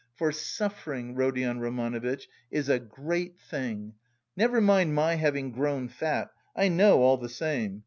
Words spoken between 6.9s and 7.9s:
all the same.